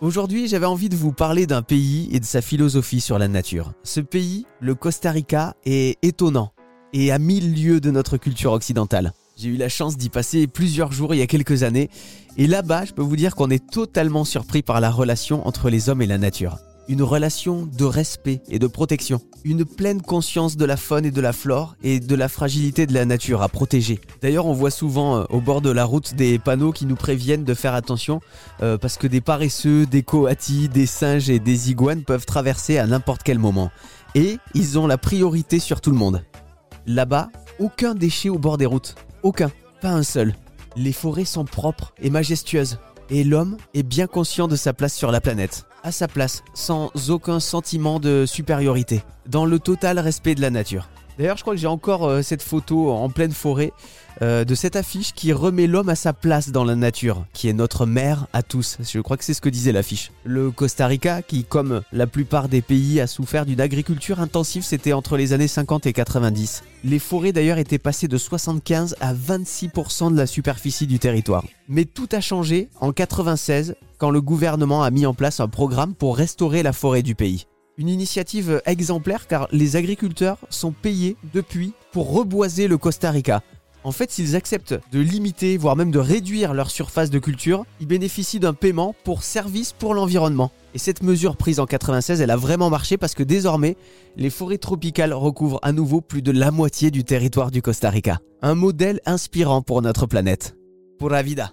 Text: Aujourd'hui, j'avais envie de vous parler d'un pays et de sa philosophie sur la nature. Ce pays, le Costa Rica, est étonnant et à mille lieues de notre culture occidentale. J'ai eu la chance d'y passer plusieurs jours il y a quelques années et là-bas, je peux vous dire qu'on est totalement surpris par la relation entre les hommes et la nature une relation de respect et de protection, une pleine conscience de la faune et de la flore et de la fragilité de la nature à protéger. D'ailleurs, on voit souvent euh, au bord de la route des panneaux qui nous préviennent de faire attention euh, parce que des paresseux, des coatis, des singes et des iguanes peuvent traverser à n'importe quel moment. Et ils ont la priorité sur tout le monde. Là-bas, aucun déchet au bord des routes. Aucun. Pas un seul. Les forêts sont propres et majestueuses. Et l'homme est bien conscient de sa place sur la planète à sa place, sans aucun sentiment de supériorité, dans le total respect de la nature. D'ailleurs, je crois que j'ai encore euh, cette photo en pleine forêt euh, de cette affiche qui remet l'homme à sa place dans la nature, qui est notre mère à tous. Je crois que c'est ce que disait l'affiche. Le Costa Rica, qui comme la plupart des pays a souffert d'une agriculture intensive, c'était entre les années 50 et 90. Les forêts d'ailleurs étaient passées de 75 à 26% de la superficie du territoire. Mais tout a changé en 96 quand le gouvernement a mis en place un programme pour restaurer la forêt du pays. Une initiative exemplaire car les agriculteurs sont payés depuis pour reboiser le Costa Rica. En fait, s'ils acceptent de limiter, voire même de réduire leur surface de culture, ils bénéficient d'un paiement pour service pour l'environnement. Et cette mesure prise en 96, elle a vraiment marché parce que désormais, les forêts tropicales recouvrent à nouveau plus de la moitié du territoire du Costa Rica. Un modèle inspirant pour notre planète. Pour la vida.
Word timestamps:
Aujourd'hui, 0.00 0.48
j'avais 0.48 0.66
envie 0.66 0.88
de 0.88 0.96
vous 0.96 1.12
parler 1.12 1.46
d'un 1.46 1.62
pays 1.62 2.08
et 2.12 2.18
de 2.18 2.24
sa 2.24 2.42
philosophie 2.42 3.00
sur 3.00 3.18
la 3.18 3.28
nature. 3.28 3.72
Ce 3.84 4.00
pays, 4.00 4.44
le 4.60 4.74
Costa 4.74 5.12
Rica, 5.12 5.54
est 5.64 5.98
étonnant 6.02 6.52
et 6.92 7.12
à 7.12 7.18
mille 7.18 7.54
lieues 7.54 7.80
de 7.80 7.90
notre 7.90 8.16
culture 8.16 8.52
occidentale. 8.52 9.12
J'ai 9.36 9.50
eu 9.50 9.56
la 9.56 9.68
chance 9.68 9.96
d'y 9.96 10.10
passer 10.10 10.46
plusieurs 10.46 10.92
jours 10.92 11.14
il 11.14 11.18
y 11.18 11.22
a 11.22 11.26
quelques 11.26 11.62
années 11.62 11.90
et 12.36 12.48
là-bas, 12.48 12.84
je 12.84 12.92
peux 12.92 13.02
vous 13.02 13.16
dire 13.16 13.36
qu'on 13.36 13.50
est 13.50 13.64
totalement 13.70 14.24
surpris 14.24 14.62
par 14.62 14.80
la 14.80 14.90
relation 14.90 15.46
entre 15.46 15.70
les 15.70 15.88
hommes 15.88 16.02
et 16.02 16.06
la 16.06 16.18
nature 16.18 16.58
une 16.88 17.02
relation 17.02 17.66
de 17.66 17.84
respect 17.84 18.42
et 18.48 18.58
de 18.58 18.66
protection, 18.66 19.20
une 19.44 19.64
pleine 19.64 20.02
conscience 20.02 20.56
de 20.56 20.64
la 20.64 20.76
faune 20.76 21.04
et 21.04 21.10
de 21.10 21.20
la 21.20 21.32
flore 21.32 21.76
et 21.82 22.00
de 22.00 22.14
la 22.14 22.28
fragilité 22.28 22.86
de 22.86 22.94
la 22.94 23.04
nature 23.04 23.42
à 23.42 23.48
protéger. 23.48 24.00
D'ailleurs, 24.22 24.46
on 24.46 24.52
voit 24.52 24.70
souvent 24.70 25.16
euh, 25.16 25.24
au 25.30 25.40
bord 25.40 25.60
de 25.60 25.70
la 25.70 25.84
route 25.84 26.14
des 26.14 26.38
panneaux 26.38 26.72
qui 26.72 26.86
nous 26.86 26.96
préviennent 26.96 27.44
de 27.44 27.54
faire 27.54 27.74
attention 27.74 28.20
euh, 28.62 28.78
parce 28.78 28.96
que 28.96 29.06
des 29.06 29.20
paresseux, 29.20 29.86
des 29.86 30.02
coatis, 30.02 30.68
des 30.68 30.86
singes 30.86 31.30
et 31.30 31.38
des 31.38 31.70
iguanes 31.70 32.04
peuvent 32.04 32.26
traverser 32.26 32.78
à 32.78 32.86
n'importe 32.86 33.22
quel 33.22 33.38
moment. 33.38 33.70
Et 34.14 34.38
ils 34.54 34.78
ont 34.78 34.86
la 34.86 34.98
priorité 34.98 35.58
sur 35.58 35.80
tout 35.80 35.90
le 35.90 35.96
monde. 35.96 36.24
Là-bas, 36.86 37.30
aucun 37.58 37.94
déchet 37.94 38.28
au 38.28 38.38
bord 38.38 38.58
des 38.58 38.66
routes. 38.66 38.94
Aucun. 39.22 39.50
Pas 39.80 39.90
un 39.90 40.02
seul. 40.02 40.34
Les 40.76 40.92
forêts 40.92 41.24
sont 41.24 41.44
propres 41.44 41.94
et 42.00 42.10
majestueuses. 42.10 42.78
Et 43.10 43.24
l'homme 43.24 43.56
est 43.74 43.82
bien 43.82 44.06
conscient 44.06 44.48
de 44.48 44.56
sa 44.56 44.72
place 44.72 44.94
sur 44.94 45.10
la 45.10 45.20
planète 45.20 45.66
à 45.84 45.92
sa 45.92 46.08
place, 46.08 46.42
sans 46.54 46.90
aucun 47.10 47.38
sentiment 47.38 48.00
de 48.00 48.24
supériorité, 48.26 49.02
dans 49.26 49.44
le 49.44 49.58
total 49.58 49.98
respect 49.98 50.34
de 50.34 50.40
la 50.40 50.50
nature. 50.50 50.88
D'ailleurs, 51.18 51.36
je 51.36 51.42
crois 51.42 51.54
que 51.54 51.60
j'ai 51.60 51.66
encore 51.66 52.06
euh, 52.06 52.22
cette 52.22 52.42
photo 52.42 52.90
en 52.90 53.08
pleine 53.08 53.32
forêt 53.32 53.72
euh, 54.22 54.44
de 54.44 54.54
cette 54.54 54.76
affiche 54.76 55.12
qui 55.12 55.32
remet 55.32 55.66
l'homme 55.66 55.88
à 55.88 55.94
sa 55.94 56.12
place 56.12 56.50
dans 56.50 56.64
la 56.64 56.76
nature, 56.76 57.24
qui 57.32 57.48
est 57.48 57.52
notre 57.52 57.86
mère 57.86 58.26
à 58.32 58.42
tous. 58.42 58.78
Je 58.80 59.00
crois 59.00 59.16
que 59.16 59.24
c'est 59.24 59.34
ce 59.34 59.40
que 59.40 59.48
disait 59.48 59.72
l'affiche. 59.72 60.12
Le 60.24 60.50
Costa 60.50 60.86
Rica, 60.86 61.22
qui 61.22 61.44
comme 61.44 61.82
la 61.92 62.06
plupart 62.06 62.48
des 62.48 62.62
pays 62.62 63.00
a 63.00 63.06
souffert 63.06 63.46
d'une 63.46 63.60
agriculture 63.60 64.20
intensive, 64.20 64.62
c'était 64.62 64.92
entre 64.92 65.16
les 65.16 65.32
années 65.32 65.48
50 65.48 65.86
et 65.86 65.92
90. 65.92 66.62
Les 66.84 66.98
forêts 66.98 67.32
d'ailleurs 67.32 67.58
étaient 67.58 67.78
passées 67.78 68.08
de 68.08 68.18
75 68.18 68.96
à 69.00 69.14
26% 69.14 70.12
de 70.12 70.16
la 70.16 70.26
superficie 70.26 70.86
du 70.86 70.98
territoire. 70.98 71.44
Mais 71.68 71.84
tout 71.84 72.08
a 72.12 72.20
changé 72.20 72.68
en 72.80 72.92
96 72.92 73.74
quand 73.98 74.10
le 74.10 74.20
gouvernement 74.20 74.82
a 74.82 74.90
mis 74.90 75.06
en 75.06 75.14
place 75.14 75.40
un 75.40 75.48
programme 75.48 75.94
pour 75.94 76.16
restaurer 76.16 76.62
la 76.62 76.72
forêt 76.72 77.02
du 77.02 77.14
pays. 77.14 77.46
Une 77.76 77.88
initiative 77.88 78.62
exemplaire 78.66 79.26
car 79.26 79.48
les 79.50 79.74
agriculteurs 79.74 80.38
sont 80.48 80.70
payés 80.70 81.16
depuis 81.32 81.72
pour 81.90 82.12
reboiser 82.12 82.68
le 82.68 82.78
Costa 82.78 83.10
Rica. 83.10 83.42
En 83.82 83.90
fait, 83.90 84.12
s'ils 84.12 84.36
acceptent 84.36 84.80
de 84.92 85.00
limiter, 85.00 85.56
voire 85.58 85.74
même 85.74 85.90
de 85.90 85.98
réduire 85.98 86.54
leur 86.54 86.70
surface 86.70 87.10
de 87.10 87.18
culture, 87.18 87.66
ils 87.80 87.86
bénéficient 87.86 88.38
d'un 88.38 88.54
paiement 88.54 88.94
pour 89.04 89.24
service 89.24 89.72
pour 89.72 89.92
l'environnement. 89.92 90.52
Et 90.74 90.78
cette 90.78 91.02
mesure 91.02 91.36
prise 91.36 91.58
en 91.58 91.66
96, 91.66 92.20
elle 92.20 92.30
a 92.30 92.36
vraiment 92.36 92.70
marché 92.70 92.96
parce 92.96 93.14
que 93.14 93.24
désormais, 93.24 93.76
les 94.16 94.30
forêts 94.30 94.58
tropicales 94.58 95.12
recouvrent 95.12 95.60
à 95.62 95.72
nouveau 95.72 96.00
plus 96.00 96.22
de 96.22 96.30
la 96.30 96.52
moitié 96.52 96.90
du 96.90 97.02
territoire 97.02 97.50
du 97.50 97.60
Costa 97.60 97.90
Rica. 97.90 98.20
Un 98.40 98.54
modèle 98.54 99.00
inspirant 99.04 99.62
pour 99.62 99.82
notre 99.82 100.06
planète. 100.06 100.56
Pour 100.98 101.10
la 101.10 101.22
vida. 101.22 101.52